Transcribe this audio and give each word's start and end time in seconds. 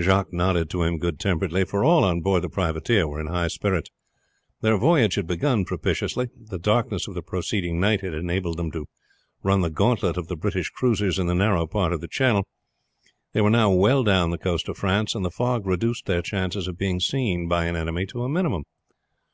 Jacques 0.00 0.32
nodded 0.32 0.70
to 0.70 0.82
him 0.82 0.96
good 0.96 1.18
temperedly, 1.20 1.62
for 1.62 1.84
all 1.84 2.02
on 2.02 2.22
board 2.22 2.42
the 2.42 2.48
privateer 2.48 3.06
were 3.06 3.20
in 3.20 3.26
high 3.26 3.48
spirits. 3.48 3.90
Their 4.62 4.78
voyage 4.78 5.16
had 5.16 5.26
begun 5.26 5.66
propitiously; 5.66 6.30
the 6.34 6.58
darkness 6.58 7.06
of 7.06 7.14
the 7.14 7.20
preceding 7.20 7.78
night 7.78 8.00
had 8.00 8.14
enabled 8.14 8.56
them 8.56 8.70
to 8.70 8.86
run 9.42 9.60
the 9.60 9.68
gantlet 9.68 10.16
of 10.16 10.28
the 10.28 10.38
British 10.38 10.70
cruisers 10.70 11.18
in 11.18 11.26
the 11.26 11.34
narrow 11.34 11.66
part 11.66 11.92
of 11.92 12.00
the 12.00 12.08
channel, 12.08 12.44
they 13.34 13.42
were 13.42 13.50
now 13.50 13.70
well 13.70 14.02
down 14.02 14.30
the 14.30 14.38
coast 14.38 14.70
of 14.70 14.78
France, 14.78 15.14
and 15.14 15.22
the 15.22 15.30
fog 15.30 15.66
reduced 15.66 16.06
their 16.06 16.22
chances 16.22 16.66
of 16.66 16.78
being 16.78 16.98
seen 16.98 17.46
by 17.46 17.66
an 17.66 17.76
enemy 17.76 18.06
to 18.06 18.22
a 18.22 18.28
minimum. 18.30 18.64